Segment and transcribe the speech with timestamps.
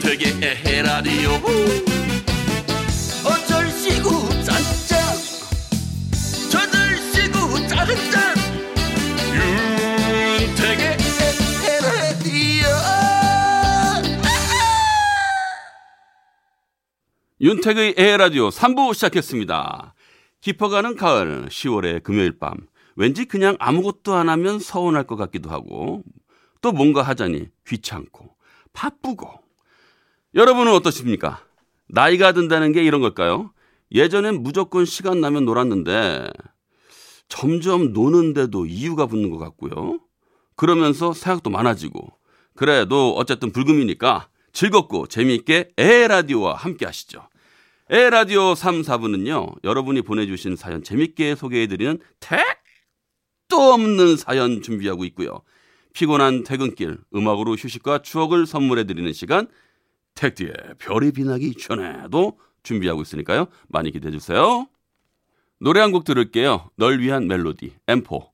[0.00, 1.30] 윤택의 에라디오.
[3.22, 4.98] 어쩔 시구 짠짠.
[6.50, 8.34] 저들 시구 짠짠
[10.40, 10.96] 윤택의
[11.68, 12.66] 에라디오.
[17.42, 19.94] 윤택의 에라디오 3부 시작했습니다.
[20.40, 22.54] 깊어가는 가을 10월의 금요일 밤.
[22.96, 26.02] 왠지 그냥 아무것도 안 하면 서운할 것 같기도 하고
[26.62, 28.34] 또 뭔가 하자니 귀찮고
[28.72, 29.39] 바쁘고
[30.34, 31.44] 여러분은 어떠십니까?
[31.88, 33.52] 나이가 든다는 게 이런 걸까요?
[33.92, 36.30] 예전엔 무조건 시간 나면 놀았는데
[37.28, 39.98] 점점 노는데도 이유가 붙는 것 같고요.
[40.54, 42.12] 그러면서 생각도 많아지고
[42.54, 47.28] 그래도 어쨌든 불금이니까 즐겁고 재미있게 에라디오와 함께 하시죠.
[47.88, 49.64] 에라디오 3, 4부는요.
[49.64, 55.42] 여러분이 보내주신 사연 재밌게 소개해드리는 택도 없는 사연 준비하고 있고요.
[55.92, 59.48] 피곤한 퇴근길 음악으로 휴식과 추억을 선물해드리는 시간
[60.14, 63.46] 택디의 별이 빛나기 전에도 준비하고 있으니까요.
[63.68, 64.66] 많이 기대해 주세요.
[65.60, 66.70] 노래 한 곡 들을게요.
[66.76, 68.28] 널 위한 멜로디 M4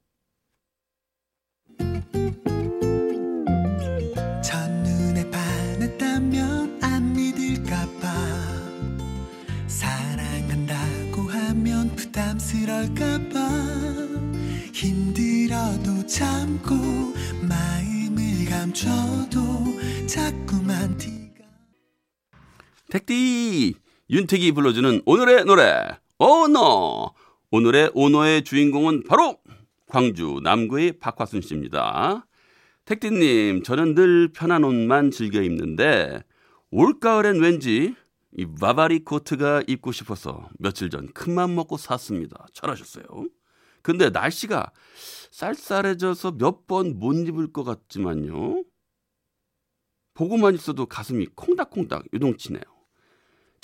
[4.42, 8.12] 첫눈에 반했다면 안 믿을까봐
[9.66, 13.48] 사랑한다고 하면 부담스러울까봐
[14.72, 16.74] 힘들어도 참고
[17.42, 19.46] 마음을 감춰도
[20.06, 20.65] 티가
[22.96, 23.74] 택디
[24.08, 25.86] 윤택이 불러주는 오늘의 노래
[26.18, 27.12] 오너
[27.50, 29.38] 오늘의 오너의 주인공은 바로
[29.86, 32.26] 광주 남구의 박화순 씨입니다.
[32.86, 36.22] 택디님 저는 늘 편한 옷만 즐겨 입는데
[36.70, 37.94] 올가을엔 왠지
[38.32, 42.46] 이 바바리 코트가 입고 싶어서 며칠 전 큰맘 먹고 샀습니다.
[42.54, 43.04] 잘하셨어요.
[43.82, 44.72] 근데 날씨가
[45.32, 48.64] 쌀쌀해져서 몇 번 못 입을 것 같지만요.
[50.14, 52.75] 보고만 있어도 가슴이 콩닥콩닥 요동치네요.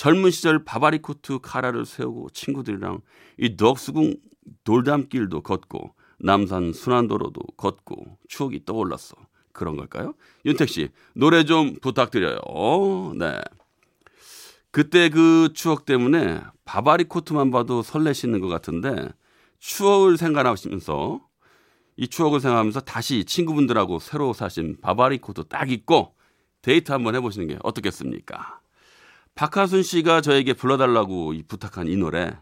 [0.02, 3.02] 젊은 시절 바바리 코트 카라를 세우고 친구들이랑
[3.38, 4.16] 이 덕수궁
[4.64, 9.14] 돌담길도 걷고 남산 순환도로도 걷고 추억이 떠올랐어.
[9.52, 10.14] 그런 걸까요?
[10.44, 12.40] 윤택 씨 노래 좀 부탁드려요.
[13.16, 13.40] 네.
[14.72, 19.08] 그때 그 추억 때문에 바바리 코트만 봐도 설레시는 것 같은데
[19.60, 21.24] 추억을 생각하시면서
[21.96, 26.16] 이 추억을 생각하면서 다시 친구분들하고 새로 사신 바바리 코트 딱 입고
[26.60, 28.61] 데이트 한번 해보시는 게 어떻겠습니까?
[29.34, 32.32] 박하순 씨가 저에게 불러달라고 이 부탁한 이 노래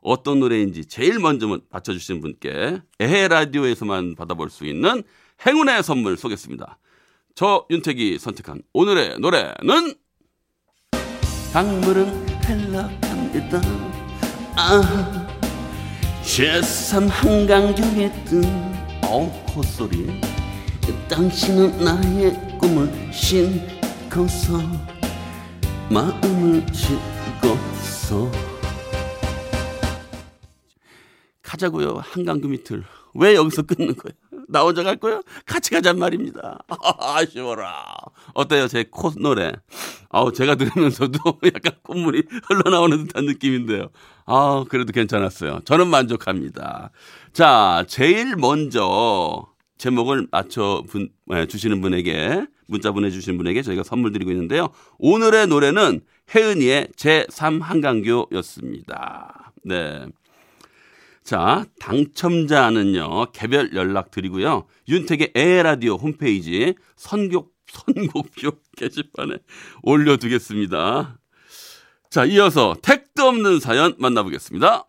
[0.00, 5.02] 어떤 노래인지 제일 먼저 맞춰주신 분께 에헤 라디오에서만 받아볼 수 있는
[5.46, 6.78] 행운의 선물 쏘겠습니다.
[7.34, 9.94] 저 윤택이 선택한 오늘의 노래는
[11.52, 13.60] 강물은 흘러갑니다.
[14.56, 15.28] 아,
[16.22, 18.44] 제3 한강 중에 뜬
[19.04, 20.20] 어, 콧소리
[21.08, 24.58] 당신은 나의 꿈을 신고서
[25.92, 28.30] 마음을 싣고서.
[31.42, 32.84] 가자고요 한강그 밑을.
[33.14, 34.12] 왜 여기서 끊는 거야
[34.48, 36.58] 나 혼자 갈 거야 같이 가잔 말입니다.
[36.98, 37.84] 아쉬워라.
[38.34, 39.52] 어때요 제 콧 노래?
[40.08, 41.18] 아우 제가 들으면서도
[41.54, 43.88] 약간 콧물이 흘러나오는 듯한 느낌인데요.
[44.24, 45.60] 아 그래도 괜찮았어요.
[45.64, 46.90] 저는 만족합니다.
[47.34, 49.46] 자 제일 먼저
[49.82, 54.68] 제목을 맞춰 분, 네, 주시는 분에게 문자 보내주신 분에게 저희가 선물 드리고 있는데요.
[54.98, 59.52] 오늘의 노래는 혜은이의 제3 한강교였습니다.
[59.64, 60.06] 네.
[61.24, 64.66] 자, 당첨자는요, 개별 연락 드리고요.
[64.88, 69.38] 윤택의 에라디오 홈페이지 선곡, 선곡표 게시판에
[69.82, 71.18] 올려두겠습니다.
[72.08, 74.86] 자, 이어서 택도 없는 사연 만나보겠습니다.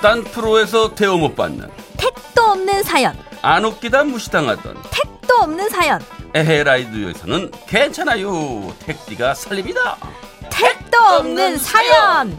[0.00, 6.00] 딴 프로에서 대우 못 받는 택도 없는 사연, 안 웃기다 무시당하던 택도 없는 사연,
[6.34, 9.96] 에헤라이드에서는 괜찮아요 택디가 살립니다
[10.50, 12.38] 택도 없는 사연.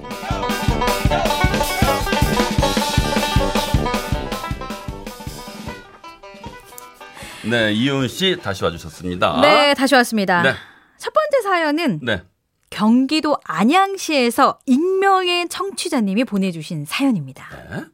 [7.44, 10.42] 네 이효은 씨 다시 와주셨습니다 네, 다시 왔습니다.
[10.42, 10.54] 네.
[10.98, 12.22] 첫 번째 사연은 네.
[12.70, 17.48] 경기도 안양시에서 익명의 청취자님이 보내주신 사연입니다.
[17.70, 17.86] 네.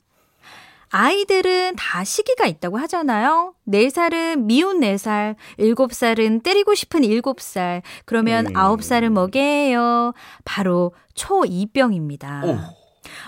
[0.90, 3.54] 아이들은 다 시기가 있다고 하잖아요.
[3.68, 8.54] 4살은 미운 4살, 7살은 때리고 싶은 7살, 그러면 음.
[8.54, 10.14] 9살은 뭐게요?
[10.46, 12.46] 바로 초2병입니다.
[12.46, 12.58] 오.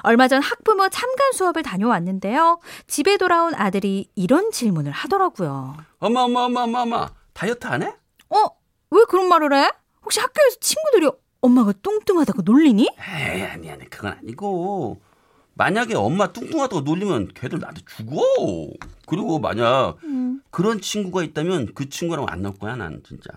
[0.03, 2.59] 얼마 전 학부모 참관 수업을 다녀왔는데요.
[2.88, 5.75] 집에 돌아온 아들이 이런 질문을 하더라고요.
[5.99, 7.88] 엄마 엄마 엄마 엄마 엄마 다이어트 안 해?
[8.29, 8.38] 어?
[8.91, 9.69] 왜 그런 말을 해?
[10.03, 11.09] 혹시 학교에서 친구들이
[11.41, 12.83] 엄마가 뚱뚱하다고 놀리니?
[12.83, 14.99] 에이 아니 아니 그건 아니고
[15.53, 18.21] 만약에 엄마 뚱뚱하다고 놀리면 걔들 나한테 죽어.
[19.07, 20.41] 그리고 만약 음.
[20.51, 23.31] 그런 친구가 있다면 그 친구랑 안 나올 거야, 난 진짜.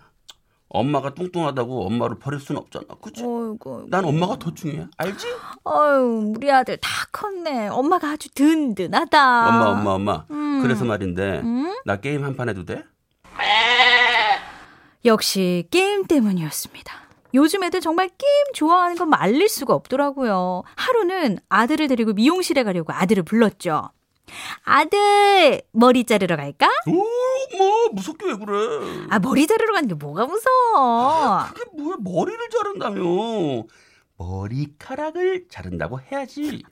[0.69, 2.85] 엄마가 뚱뚱하다고 엄마를 버릴 수는 없잖아.
[3.00, 3.25] 그치?
[3.25, 3.87] 어이구.
[3.88, 4.87] 난 엄마가 더 중요해.
[4.99, 5.26] 알지?
[5.64, 7.69] 어유 우리 아들 다 컸네.
[7.69, 9.49] 엄마가 아주 든든하다.
[9.49, 10.25] 엄마, 엄마, 엄마.
[10.31, 10.61] 음.
[10.62, 11.75] 그래서 말인데, 음?
[11.85, 12.85] 나 게임 한 판 해도 돼?
[15.05, 16.93] 역시 게임 때문이었습니다.
[17.35, 20.62] 요즘 애들 정말 게임 좋아하는 건 말릴 수가 없더라고요.
[20.77, 23.91] 하루는 아들을 데리고 미용실에 가려고 아들을 불렀죠.
[24.65, 26.69] 아들, 머리 자르러 갈까?
[26.87, 26.93] 오,
[27.59, 29.06] 뭐, 무섭게 왜 그래?
[29.11, 31.44] 아, 머리 자르러 가는 게 뭐가 무서워?
[31.53, 33.03] 그게 뭐야, 머리를 자른다며.
[34.17, 36.62] 머리카락을 자른다고 해야지.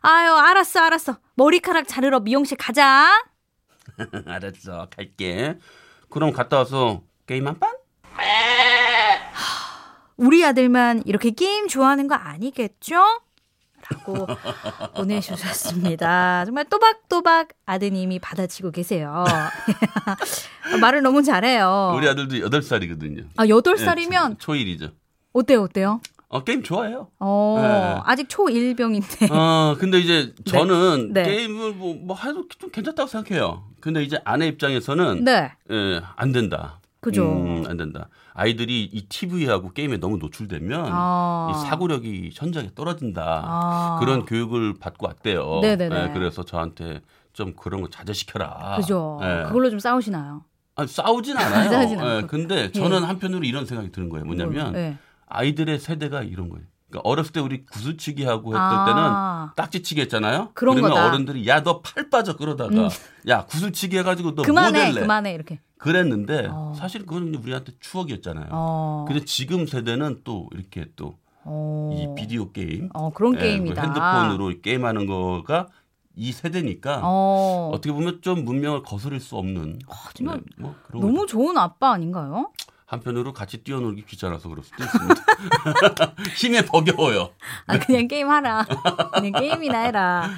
[0.00, 1.18] 아유, 알았어, 알았어.
[1.34, 3.24] 머리카락 자르러 미용실 가자.
[4.26, 5.58] 알았어, 갈게.
[6.08, 7.72] 그럼 갔다 와서 게임 한 판?
[10.22, 12.94] 우리 아들만 이렇게 게임 좋아하는 거 아니겠죠?
[13.90, 14.28] 라고
[14.94, 16.44] 보내주셨습니다.
[16.44, 19.24] 정말 또박또박 아드님이 받아치고 계세요.
[20.80, 21.94] 말을 너무 잘해요.
[21.96, 23.26] 우리 아들도 8살이거든요.
[23.36, 24.90] 아, 8살이면 초일이죠.
[25.32, 26.00] 어때요, 어때요?
[26.28, 27.08] 어, 게임 좋아해요.
[27.18, 28.02] 어, 네.
[28.06, 29.30] 아직 초1병인데.
[29.32, 31.24] 어, 근데 이제 저는 네.
[31.24, 33.64] 게임을 뭐, 뭐 해도 좀 괜찮다고 생각해요.
[33.80, 35.52] 근데 이제 아내 입장에서는 네.
[35.70, 36.80] 예, 안 된다.
[37.02, 37.32] 그죠.
[37.32, 38.08] 음, 안 된다.
[38.32, 41.50] 아이들이 이 TV하고 게임에 너무 노출되면 아.
[41.52, 43.42] 이 사고력이 현저하게 떨어진다.
[43.44, 43.96] 아.
[44.00, 45.58] 그런 교육을 받고 왔대요.
[45.62, 45.96] 네네네.
[46.04, 47.00] 예, 그래서 저한테
[47.32, 48.76] 좀 그런 거 자제시켜라.
[48.76, 49.18] 그죠.
[49.22, 49.42] 예.
[49.48, 50.44] 그걸로 좀 싸우시나요?
[50.76, 51.70] 아니, 싸우진 않아요.
[51.74, 51.98] 싸우진.
[52.00, 54.24] 예, 근데 저는 한편으로 이런 생각이 드는 거예요.
[54.24, 54.96] 뭐냐면 네.
[55.26, 56.64] 아이들의 세대가 이런 거예요.
[56.88, 58.84] 그러니까 어렸을 때 우리 구슬치기 하고 했던 아.
[58.86, 60.50] 때는 딱지치기 했잖아요.
[60.54, 61.06] 그런 러면 거다.
[61.08, 62.88] 어른들이 야 너 팔 빠져 그러다가 음.
[63.28, 65.00] 야 구슬치기 해가지고 너 그만해, 모델래.
[65.00, 65.58] 그만해, 이렇게.
[65.82, 66.72] 그랬는데 어.
[66.76, 68.48] 사실 그건 우리한테 추억이었잖아요.
[68.50, 69.04] 어.
[69.08, 71.12] 근데 지금 세대는 또 이렇게 또이
[71.44, 72.14] 어.
[72.16, 73.80] 비디오 게임, 어, 그런 예, 게임이다.
[73.82, 75.66] 그 핸드폰으로 게임하는 거가
[76.14, 77.70] 이 세대니까 어.
[77.72, 77.80] 어.
[77.80, 79.80] 떻게 보면 좀 문명을 거스를 수 없는
[80.14, 81.26] 정말 네, 뭐 그런 너무.
[81.26, 82.50] 좋은 아빠 아닌가요?
[82.86, 85.14] 한편으로 같이 뛰어놀기 귀찮아서 그럴 수도 있습니다.
[86.36, 87.30] 힘에 버겨워요.
[87.66, 88.66] 아, 그냥 게임하라.
[89.14, 90.28] 그냥 게임이나 해라.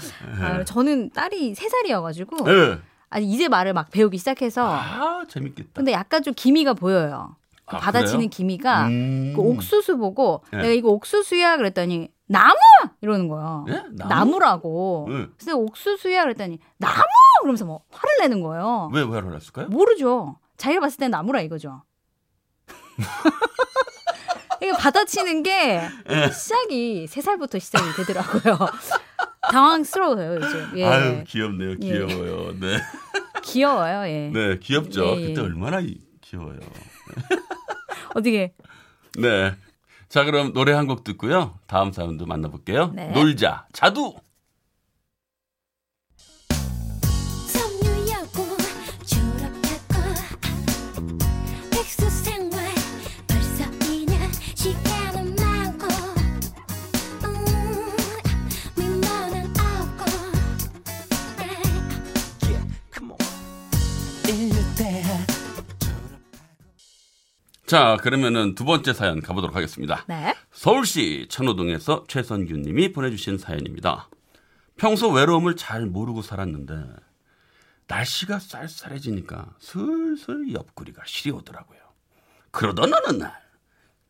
[0.41, 2.79] 아, 저는 딸이 3살이어가지고, 예.
[3.15, 5.71] 아직 이제 말을 막 배우기 시작해서, 아 재밌겠다.
[5.75, 7.37] 근데 약간 좀 기미가 보여요.
[7.65, 8.29] 그 아, 받아치는 그래요?
[8.31, 9.33] 기미가, 음.
[9.37, 10.59] 그 옥수수 보고, 네.
[10.59, 11.57] 내가 이거 옥수수야?
[11.57, 12.57] 그랬더니, 나무!
[13.03, 13.67] 이러는 거예요.
[13.69, 13.85] 예?
[13.93, 14.41] 나무?
[14.41, 15.29] 라고 예.
[15.39, 16.25] 그래서 옥수수야?
[16.25, 17.05] 그랬더니, 나무!
[17.41, 18.91] 그러면서 뭐 화를 내는 거예요.
[18.93, 19.69] 왜 화를 냈을까요?
[19.69, 20.37] 모르죠.
[20.57, 21.83] 자기가 봤을 땐 나무라 이거죠.
[24.61, 26.31] 이게 받아치는 게 예.
[26.31, 28.59] 시작이 세 살부터 시작이 되더라고요.
[29.53, 30.73] 당황스러워요, 요즘.
[30.77, 30.85] 예.
[30.87, 31.71] 아유 귀엽네요.
[31.73, 31.77] 예.
[31.77, 32.55] 귀여워요.
[32.61, 32.79] 네.
[33.45, 34.31] 귀여워요, 예.
[34.33, 35.05] 네 귀엽죠.
[35.17, 35.27] 예, 예.
[35.29, 36.59] 그때 얼마나 이- 귀여워요.
[38.15, 38.53] 어떻게.
[39.19, 39.55] 네.
[40.09, 41.59] 자 그럼 노래 한 곡 듣고요.
[41.67, 42.93] 다음 사연도 만나볼게요.
[42.95, 43.11] 네.
[43.11, 44.15] 놀자 자두.
[67.67, 70.05] 자 그러면은 두 번째 사연 가보도록 하겠습니다.
[70.07, 70.35] 네.
[70.53, 74.09] 서울시 천호동에서 최선규님이 보내주신 사연입니다.
[74.77, 76.75] 평소 외로움을 잘 모르고 살았는데
[77.87, 81.79] 날씨가 쌀쌀해지니까 슬슬 옆구리가 시려오더라고요.
[82.51, 83.33] 그러던 어느 날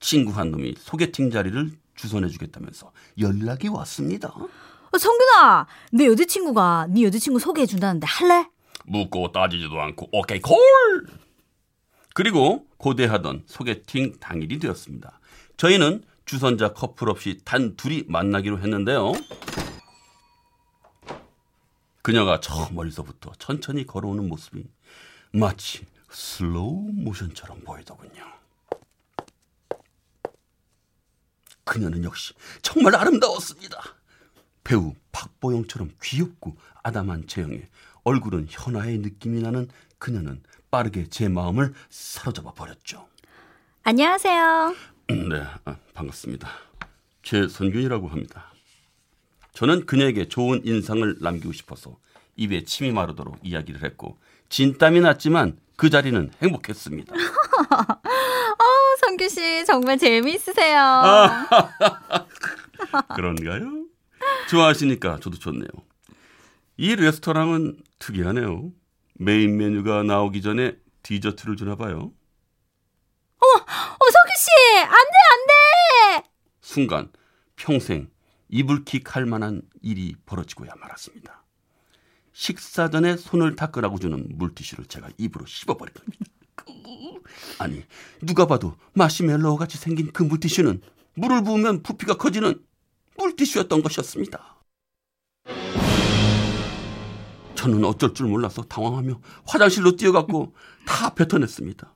[0.01, 4.29] 친구 한 놈이 소개팅 자리를 주선해 주겠다면서 연락이 왔습니다.
[4.29, 8.49] 어, 성균아, 내 여자친구가 네 여자친구 소개해 준다는데 할래?
[8.85, 10.57] 묻고 따지지도 않고 오케이 콜.
[12.15, 15.21] 그리고 고대하던 소개팅 당일이 되었습니다.
[15.57, 19.13] 저희는 주선자 커플 없이 단 둘이 만나기로 했는데요.
[22.03, 24.65] 그녀가 저 멀리서부터 천천히 걸어오는 모습이
[25.33, 28.25] 마치 슬로우 모션처럼 보이더군요.
[31.65, 33.83] 그녀는 역시 정말 아름다웠습니다.
[34.63, 37.69] 배우 박보영처럼 귀엽고 아담한 체형에
[38.05, 39.69] 얼굴은 현아의 느낌이 나는
[39.99, 43.09] 그녀는 빠르게 제 마음을 사로잡아 버렸죠.
[43.83, 44.75] 안녕하세요.
[45.09, 46.49] 네, 아, 반갑습니다.
[47.23, 48.53] 최선균이라고 합니다.
[49.53, 51.97] 저는 그녀에게 좋은 인상을 남기고 싶어서
[52.37, 54.19] 입에 침이 마르도록 이야기를 했고
[54.49, 57.15] 진땀이 났지만 그 자리는 행복했습니다.
[57.15, 61.47] 어, 성규 씨 정말 재미있으세요.
[63.15, 63.85] 그런가요?
[64.51, 65.69] 좋아하시니까 저도 좋네요.
[66.77, 68.73] 이 레스토랑은 특이하네요.
[69.15, 72.13] 메인 메뉴가 나오기 전에 디저트를 주나 봐요.
[73.39, 76.29] 어, 성규 씨, 안 돼, 안 돼.
[76.61, 77.13] 순간
[77.57, 78.11] 평생
[78.49, 81.45] 이불킥 할 만한 일이 벌어지고야 말았습니다.
[82.33, 86.25] 식사 전에 손을 닦으라고 주는 물티슈를 제가 입으로 씹어버린 겁니다.
[87.61, 87.85] 아니
[88.21, 90.83] 누가 봐도 마시멜로우 같이 생긴 그 물티슈는
[91.15, 92.61] 물을 부으면 부피가 커지는
[93.17, 94.54] 물티슈였던 것이었습니다.
[97.65, 100.55] 저는 어쩔 줄 몰라서 당황하며 화장실로 뛰어갔고
[100.87, 101.95] 다 뱉어냈습니다.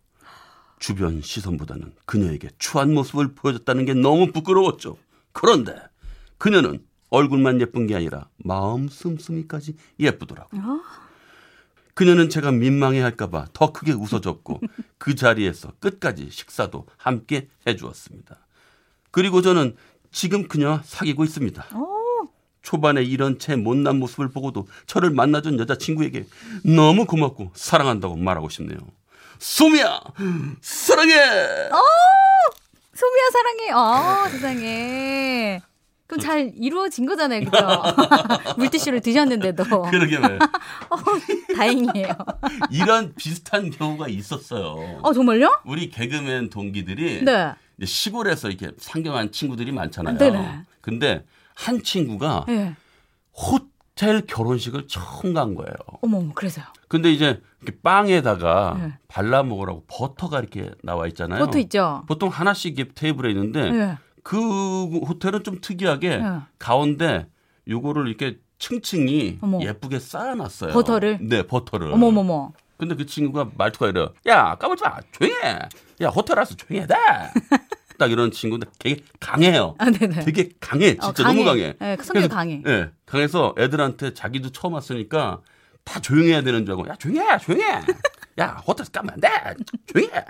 [0.79, 4.97] 주변 시선보다는 그녀에게 추한 모습을 보여줬다는 게 너무 부끄러웠죠.
[5.33, 5.77] 그런데
[6.39, 10.81] 그녀는 얼굴만 예쁜 게 아니라 마음 씀씀이까지 예쁘더라고요.
[11.93, 14.61] 그녀는 제가 민망해 할까봐 더 크게 웃어줬고
[14.97, 18.39] 그 자리에서 끝까지 식사도 함께 해주었습니다.
[19.11, 19.77] 그리고 저는
[20.13, 21.67] 지금 그녀와 사귀고 있습니다.
[22.69, 26.27] 초반에 이런 제 못난 모습을 보고도 저를 만나준 여자친구에게
[26.65, 28.79] 너무 고맙고 사랑한다고 말하고 싶네요.
[29.39, 29.99] 소미야
[30.61, 31.15] 사랑해.
[32.95, 33.71] 소미야 사랑해.
[33.73, 35.63] 아 세상에.
[36.07, 37.57] 그럼 잘 이루어진 거잖아요, 그죠?
[38.59, 39.65] 물티슈를 드셨는데도.
[39.91, 40.41] 그러게 말이에요.
[40.91, 40.97] 어,
[41.57, 42.17] 다행이에요.
[42.71, 45.01] 이런 비슷한 경우가 있었어요.
[45.03, 45.61] 어, 정말요?
[45.65, 47.55] 우리 개그맨 동기들이 네.
[47.83, 50.19] 시골에서 이렇게 상경한 친구들이 많잖아요.
[50.19, 50.61] 네네.
[50.83, 51.25] 근데
[51.59, 52.77] 한 친구가 네.
[53.33, 55.75] 호텔 결혼식을 처음 간 거예요.
[56.03, 56.65] 어머, 그래서요.
[56.87, 57.43] 근데 이제
[57.83, 58.93] 빵에다가 네.
[59.09, 61.45] 발라 먹으라고 버터가 이렇게 나와 있잖아요.
[61.45, 62.05] 버터 있죠?
[62.07, 63.99] 보통 하나씩 테이블에 있는데 네.
[64.23, 64.39] 그
[65.01, 66.39] 호텔은 좀 특이하게 네.
[66.61, 67.27] 가운데
[67.67, 69.61] 요거를 이렇게 층층이 어머.
[69.61, 70.73] 예쁘게 쌓아놨어요.
[70.73, 71.19] 버터를?
[71.23, 71.93] 네, 버터를.
[71.93, 72.53] 어머, 어머, 어머.
[72.77, 74.13] 근데 그 친구가 말투가 이래요.
[74.29, 74.99] 야, 까불지 마.
[75.11, 75.59] 조용히 해.
[76.03, 76.95] 야, 호텔 와서 조용히 해야 돼.
[77.99, 79.75] 딱 이런 친구인데 되게 강해요.
[79.79, 80.25] 아, 네네.
[80.25, 80.93] 되게 강해.
[80.93, 81.35] 진짜 어, 강해.
[81.35, 81.75] 너무 강해.
[81.79, 82.63] 네, 성격 그래서, 강해.
[82.65, 85.41] 네, 강해서 애들한테 자기도 처음 왔으니까
[85.85, 87.39] 다 조용히 해야 되는 줄 알고 야, 조용히 해.
[87.39, 87.81] 조용히 해.
[88.39, 89.29] 야, 호텔에서 까면 안 돼.
[89.87, 90.25] 조용히 해.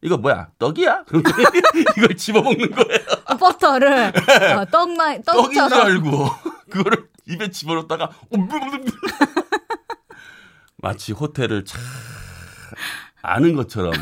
[0.00, 0.48] 이거 뭐야?
[0.58, 1.04] 떡이야?
[1.96, 2.98] 이걸 집어먹는 거예요.
[3.26, 4.12] 어, 버터를
[4.58, 6.28] 어, 떡만 떡인 줄 떡처럼 알고
[6.70, 8.10] 그거를 입에 집어넣다가
[10.76, 11.80] 마치 호텔을 참
[13.22, 13.92] 아는 것처럼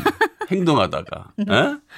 [0.51, 1.53] 행동하다가 에?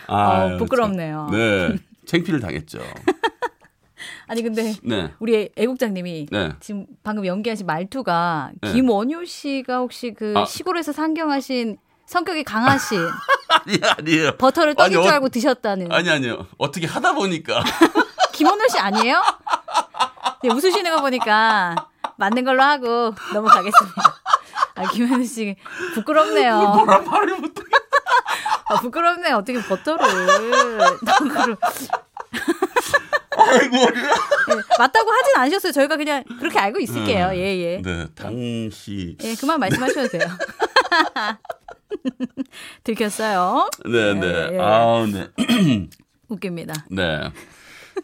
[0.07, 1.27] 어, 아유, 부끄럽네요.
[1.29, 1.37] 참.
[1.37, 2.79] 네, 챙피를 당했죠.
[4.27, 6.51] 아니 근데 네, 우리 애국장님이 네.
[6.59, 8.71] 지금 방금 연기하신 말투가 네.
[8.73, 10.45] 김원효 씨가 혹시 그 아.
[10.45, 12.99] 시골에서 상경하신 성격이 강하신
[13.49, 14.37] 아니 아니에요.
[14.37, 16.47] 버터를 떡인 아니, 줄 어- 알고 드셨다는 아니 아니요.
[16.57, 17.63] 어떻게 하다 보니까
[18.33, 19.21] 김원효 씨 아니에요?
[20.43, 21.75] 네, 웃으시는 거 보니까
[22.17, 24.01] 맞는 걸로 하고 넘어가겠습니다.
[24.75, 25.55] 아, 김원효 씨
[25.93, 26.59] 부끄럽네요.
[26.59, 27.61] 뭐라 말을 못해.
[28.69, 29.37] 아, 부끄럽네요.
[29.37, 31.57] 어떻게 버터를 떡으로
[33.37, 33.77] 아이고.
[34.47, 35.71] 네, 맞다고 하진 않으셨어요.
[35.71, 37.31] 저희가 그냥 그렇게 알고 있을게요.
[37.33, 37.81] 예, 예.
[37.81, 40.23] 네, 당시 예, 그만 말씀하셔도 돼요.
[42.83, 43.69] 들켰어요.
[43.85, 44.49] 네, 예, 네.
[44.53, 44.59] 예.
[44.59, 45.27] 아, 네.
[46.29, 46.85] 웃깁니다.
[46.89, 47.31] 네.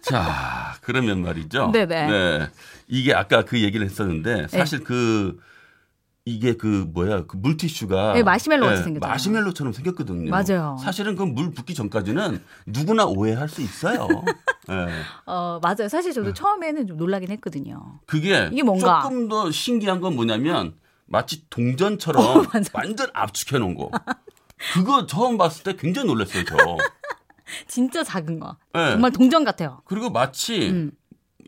[0.01, 1.71] 자, 그러면 말이죠.
[1.71, 2.07] 네네.
[2.07, 2.49] 네.
[2.87, 5.37] 이게 아까 그 얘기를 했었는데 사실 그
[6.25, 9.11] 이게 그 뭐야 그 물티슈가 네, 마시멜로 같이 생겼잖아요.
[9.13, 10.29] 마시멜로처럼 생겼거든요.
[10.29, 10.77] 맞아요.
[10.81, 14.07] 사실은 그 물 붓기 전까지는 누구나 오해할 수 있어요.
[14.67, 14.75] 네.
[15.25, 15.87] 어, 맞아요.
[15.89, 17.99] 사실 저도 처음에는 좀 놀라긴 했거든요.
[18.05, 19.01] 그게 이게 뭔가?
[19.01, 22.45] 조금 더 신기한 건 뭐냐면 마치 동전처럼 어.
[22.73, 23.89] 완전 압축해 놓은 거.
[24.73, 26.55] 그거 처음 봤을 때 굉장히 놀랐어요, 저.
[27.67, 28.57] 진짜 작은 거.
[28.73, 28.91] 네.
[28.91, 29.81] 정말 동전 같아요.
[29.85, 30.91] 그리고 마치 음.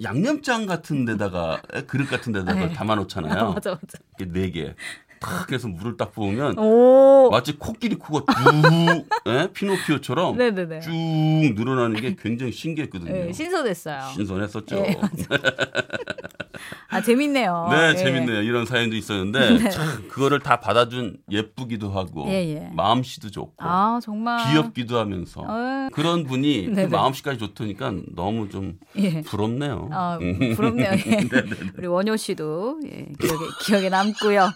[0.01, 2.73] 양념장 같은 데다가 에, 그릇 같은 데다가 네.
[2.73, 3.53] 담아 놓잖아요.
[3.53, 3.97] 맞아, 맞아.
[4.17, 4.75] 이렇게 네 개.
[5.19, 7.29] 탁 해서 물을 딱 부으면 오.
[7.29, 9.49] 마치 코끼리 코가 쭉 예?
[9.53, 10.79] 피노키오처럼 네네네.
[10.79, 13.11] 쭉 늘어나는 게 굉장히 신기했거든요.
[13.13, 14.01] 네, 신선했어요.
[14.15, 14.75] 신선했었죠.
[14.77, 14.97] 예,
[16.89, 17.67] 아, 재밌네요.
[17.71, 17.95] 네, 예.
[17.95, 18.41] 재밌네요.
[18.41, 22.69] 이런 사연도 있었는데 참 그거를 다 받아준 예쁘기도 하고 예, 예.
[22.73, 24.51] 마음씨도 좋고 아, 정말.
[24.51, 25.89] 귀엽기도 하면서 어.
[25.93, 26.81] 그런 분이 그.
[26.81, 29.21] 마음씨까지 좋다니까 너무 좀 예.
[29.21, 29.89] 부럽네요.
[29.91, 30.53] 아, 음.
[30.55, 30.91] 부럽네요.
[31.07, 31.29] 예.
[31.77, 34.49] 우리 원효 씨도 예, 기억에, 기억에 남고요.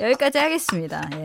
[0.00, 1.02] 여기까지 하겠습니다.
[1.14, 1.18] 예.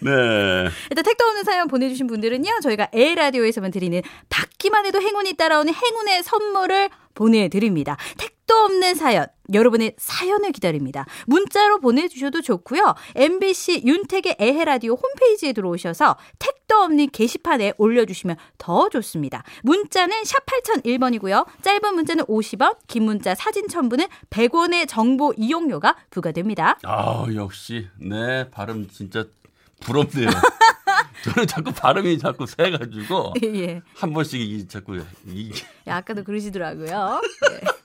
[0.00, 0.68] 네.
[0.90, 6.90] 일단 택도 없는 사연 보내주신 분들은요, 저희가 A라디오에서만 드리는 받기만 해도 행운이 따라오는 행운의 선물을
[7.14, 7.96] 보내드립니다.
[8.16, 11.06] 택 도 없는 사연, 여러분의 사연을 기다립니다.
[11.26, 12.94] 문자로 보내주셔도 좋고요.
[13.16, 19.42] MBC 윤택의 에헤라디오 홈페이지에 들어오셔서 택도 없는 게시판에 올려주시면 더 좋습니다.
[19.62, 21.46] 문자는 샵 8001번이고요.
[21.62, 26.78] 짧은 문자는 50원, 긴 문자 사진 첨부는 100원의 정보 이용료가 부과됩니다.
[26.82, 29.24] 아 역시 네 발음 진짜
[29.80, 30.28] 부럽네요.
[31.24, 33.82] 저는 자꾸 발음이 자꾸 새가지고 예, 예.
[33.94, 35.52] 한 번씩 이 자꾸 이
[35.86, 37.20] 야, 아까도 그러시더라고요.
[37.50, 37.60] 예.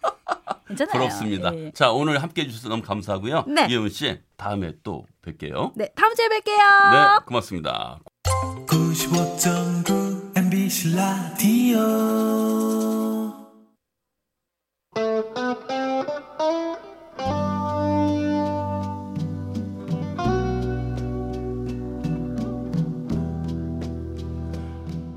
[0.67, 0.91] 괜찮아요.
[0.93, 1.55] 부럽습니다.
[1.55, 1.71] 예.
[1.71, 3.45] 자, 오늘 함께 해주셔서 너무 감사하고요.
[3.47, 3.67] 네.
[3.69, 5.73] 이혜은 씨, 다음에 또 뵐게요.
[5.75, 6.41] 네, 다음 주에 뵐게요.
[6.91, 7.99] 네, 고맙습니다.
[8.67, 11.77] 95.9 MBC 라디오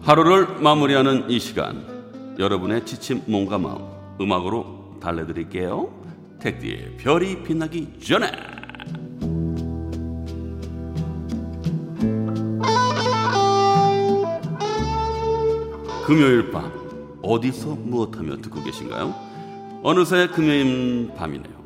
[0.03, 3.87] 하루를 마무리하는 이 시간 여러분의 지친 몸과 마음
[4.21, 5.91] 음악으로 달래드릴게요.
[6.41, 8.31] 택디의 별이 빛나기 전에
[16.07, 16.73] 금요일 밤
[17.23, 19.15] 어디서 무엇하며 듣고 계신가요?
[19.83, 21.61] 어느새 금요일 밤이네요.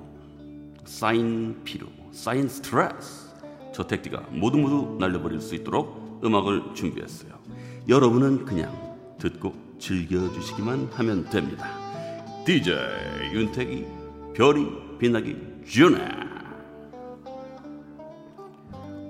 [0.84, 3.32] 쌓인 피로, 쌓인 스트레스.
[3.72, 7.32] 저 택디가 모두 모두 날려버릴 수 있도록 음악을 준비했어요.
[7.88, 8.72] 여러분은 그냥
[9.18, 11.83] 듣고 즐겨주시기만 하면 됩니다.
[12.44, 12.74] DJ
[13.32, 13.86] 윤택이
[14.34, 14.66] 별이
[14.98, 15.34] 빛나기
[15.66, 16.08] 전에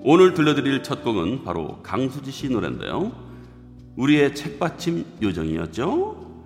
[0.03, 3.11] 오늘 들려드릴 첫 곡은 바로 강수지 씨 노래인데요.
[3.97, 6.45] 우리의 책받침 요정이었죠.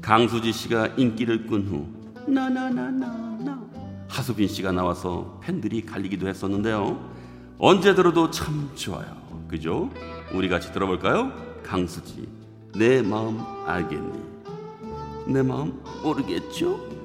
[0.00, 1.88] 강수지 씨가 인기를 끈 후
[2.30, 3.66] 나나나나나
[4.08, 6.98] 하수빈 씨가 나와서 팬들이 갈리기도 했었는데요.
[7.58, 9.16] 언제 들어도 참 좋아요.
[9.48, 9.90] 그죠?
[10.32, 11.32] 우리 같이 들어볼까요?
[11.64, 12.28] 강수지
[12.76, 14.37] 내 마음 알겠니?
[15.28, 16.97] 내 마음 모르겠죠?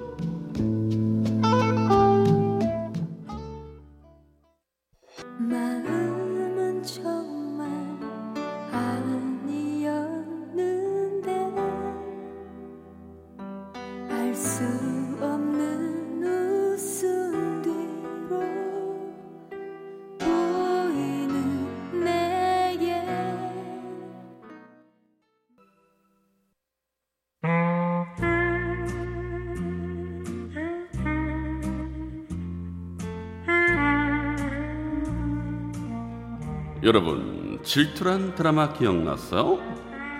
[36.93, 39.57] 여러분 질투란 드라마 기억났어요?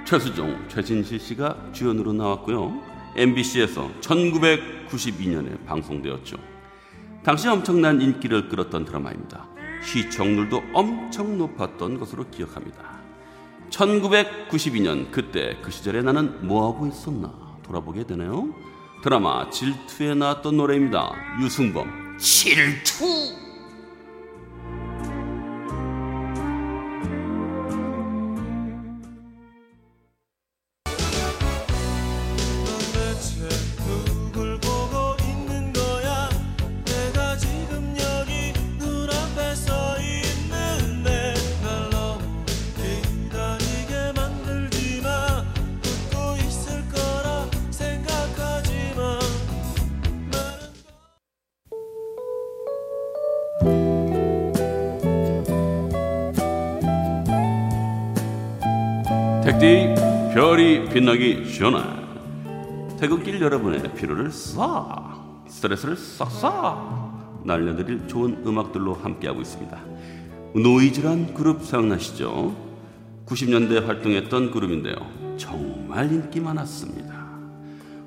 [0.08, 2.82] 최수종, 최진실 씨가 주연으로 나왔고요.
[3.16, 6.36] MBC에서 1992년에 방송되었죠.
[7.24, 9.48] 당시 엄청난 인기를 끌었던 드라마입니다.
[9.84, 13.00] 시청률도 엄청 높았던 것으로 기억합니다.
[13.70, 17.32] 1992년 그때 그 시절에 나는 뭐하고 있었나
[17.62, 18.52] 돌아보게 되네요.
[19.04, 21.12] 드라마 질투에 나왔던 노래입니다.
[21.40, 23.43] 유승범 질투
[59.54, 59.94] 택디
[60.34, 61.78] 별이 빛나기 전에
[63.00, 69.80] 퇴근길 여러분의 피로를 싹 스트레스를 싹싹 날려드릴 좋은 음악들로 함께하고 있습니다.
[70.56, 72.56] 노이즈란 그룹 생각나시죠?
[73.28, 74.96] 90년대 활동했던 그룹인데요.
[75.38, 77.14] 정말 인기 많았습니다.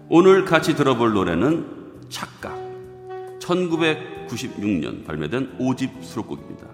[0.09, 1.67] 오늘 같이 들어볼 노래는
[2.09, 2.57] 착각.
[3.41, 6.67] 1996년 발매된 5집 수록곡입니다.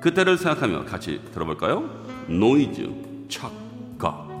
[0.00, 1.88] 그때를 생각하며 같이 들어볼까요?
[2.26, 3.61] 노이즈 착각.
[4.02, 4.31] 너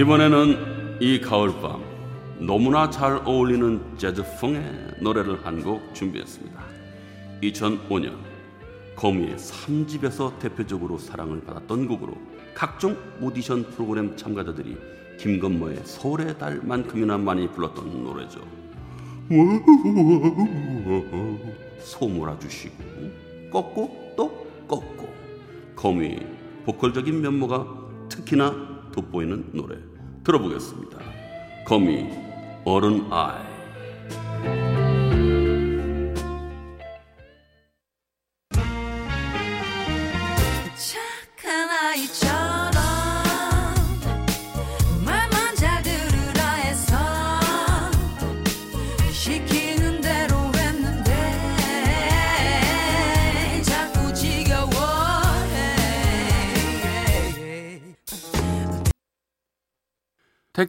[0.00, 1.84] 이번에는 이 가을밤
[2.38, 6.58] 너무나 잘 어울리는 재즈풍의 노래를 한 곡 준비했습니다.
[7.42, 8.16] 2005년
[8.96, 12.14] 거미의 3집에서 대표적으로 사랑을 받았던 곡으로
[12.54, 14.78] 각종 오디션 프로그램 참가자들이
[15.18, 18.40] 김건모의 서울의 달만큼이나 많이 불렀던 노래죠.
[21.80, 22.74] 소몰아 주시고
[23.52, 25.12] 꺾고 또 꺾고
[25.76, 26.20] 거미
[26.64, 27.66] 보컬적인 면모가
[28.08, 29.76] 특히나 돋보이는 노래
[30.30, 30.98] 들어보겠습니다.
[31.64, 32.08] 거미
[32.64, 33.49] 어른 아이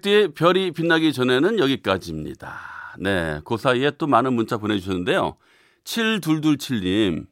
[0.01, 2.59] 택디의 별이 빛나기 전에는 여기까지입니다.
[2.99, 5.37] 네, 그 사이에 또 많은 문자 보내주셨는데요.
[5.83, 7.27] 7227님,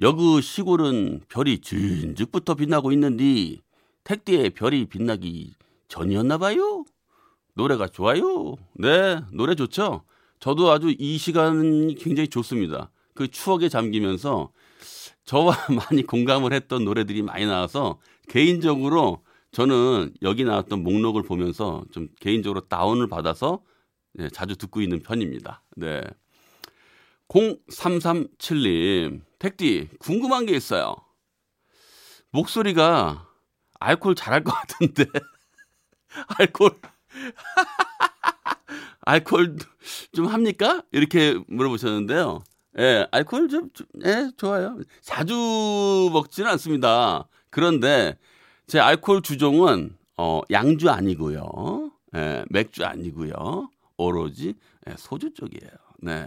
[0.00, 3.56] 여그 시골은 별이 진즉부터 빛나고 있는데
[4.04, 5.54] 택디의 별이 빛나기
[5.88, 6.84] 전이었나 봐요?
[7.54, 8.56] 노래가 좋아요.
[8.74, 10.04] 네, 노래 좋죠.
[10.38, 12.90] 저도 아주 이 시간이 굉장히 좋습니다.
[13.14, 14.52] 그 추억에 잠기면서
[15.24, 15.56] 저와
[15.90, 17.98] 많이 공감을 했던 노래들이 많이 나와서
[18.28, 23.62] 개인적으로 저는 여기 나왔던 목록을 보면서 좀 개인적으로 다운을 받아서
[24.12, 25.62] 네, 자주 듣고 있는 편입니다.
[25.76, 26.02] 네.
[27.28, 30.96] 0337님, 택디, 궁금한 게 있어요.
[32.30, 33.28] 목소리가
[33.78, 35.06] 알코올 잘할 것 같은데.
[36.38, 36.72] 알코올.
[39.02, 39.56] 알코올
[40.12, 40.82] 좀 합니까?
[40.92, 42.42] 이렇게 물어보셨는데요.
[42.78, 44.78] 예, 좀, 좀, 예, 좋아요.
[45.00, 47.28] 자주 먹지는 않습니다.
[47.50, 48.16] 그런데
[48.70, 51.90] 제 알코올 주종은, 어, 양주 아니고요.
[52.14, 53.68] 예, 맥주 아니고요.
[53.96, 54.54] 오로지
[54.88, 55.72] 예, 소주 쪽이에요.
[56.02, 56.24] 네.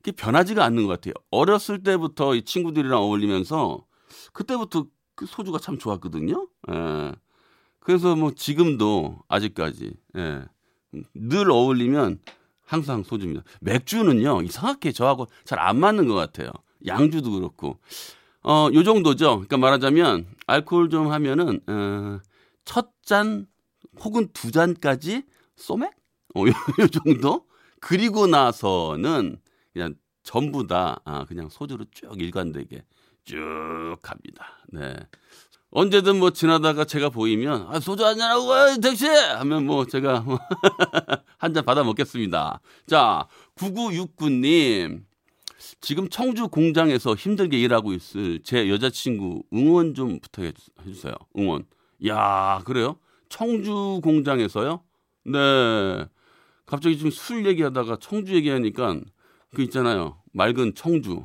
[0.00, 1.14] 이게 변하지가 않는 것 같아요.
[1.30, 3.84] 어렸을 때부터 이 친구들이랑 어울리면서
[4.32, 6.48] 그때부터 그 소주가 참 좋았거든요.
[6.72, 7.12] 예.
[7.78, 10.42] 그래서 뭐 지금도 아직까지 예.
[11.14, 12.18] 늘 어울리면
[12.64, 13.44] 항상 소주입니다.
[13.60, 16.50] 맥주는요 이상하게 저하고 잘 안 맞는 것 같아요.
[16.86, 17.78] 양주도 그렇고
[18.46, 19.30] 어, 요 정도죠.
[19.46, 22.20] 그러니까 말하자면 알코올 좀 하면은 어,
[22.64, 23.46] 첫 잔
[24.00, 25.22] 혹은 두 잔까지
[25.56, 25.92] 소맥?
[26.34, 27.46] 어, 요, 요 정도?
[27.80, 29.38] 그리고 나서는
[29.72, 32.82] 그냥 전부 다 아, 그냥 소주로 쭉 일관되게
[33.24, 34.58] 쭉 갑니다.
[34.68, 34.94] 네.
[35.70, 40.24] 언제든 뭐 지나다가 제가 보이면 아, 소주 한잔 하고 가요, 택시 하면 뭐 제가
[41.38, 42.60] 한 잔 받아 먹겠습니다.
[42.86, 45.04] 자, 9969님.
[45.80, 50.52] 지금 청주 공장에서 힘들게 일하고 있을 제 여자친구 응원 좀 부탁해
[50.84, 51.14] 주세요.
[51.38, 51.64] 응원.
[52.06, 52.98] 야, 그래요?
[53.28, 54.82] 청주 공장에서요?
[55.24, 56.06] 네.
[56.66, 59.00] 갑자기 지금 술 얘기하다가 청주 얘기하니까
[59.54, 60.20] 그 있잖아요.
[60.32, 61.22] 맑은 청주.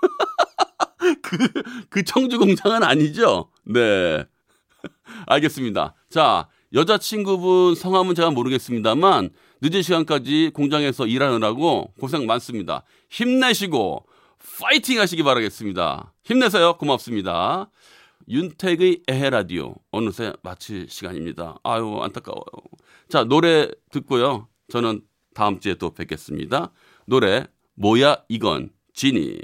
[1.22, 1.38] 그,
[1.88, 3.50] 그 청주 공장은 아니죠?
[3.64, 4.24] 네.
[5.26, 5.94] 알겠습니다.
[6.08, 9.30] 자, 여자친구분 성함은 제가 모르겠습니다만
[9.60, 12.84] 늦은 시간까지 공장에서 일하느라고 고생 많습니다.
[13.10, 14.06] 힘내시고
[14.60, 16.12] 파이팅 하시기 바라겠습니다.
[16.24, 16.76] 힘내세요.
[16.78, 17.68] 고맙습니다.
[18.28, 21.58] 윤택의 에헤라디오 어느새 마칠 시간입니다.
[21.64, 22.44] 아유 안타까워요.
[23.08, 24.46] 자 노래 듣고요.
[24.68, 25.02] 저는
[25.34, 26.70] 다음 주에 또 뵙겠습니다.
[27.06, 29.40] 노래 뭐야 이건 지니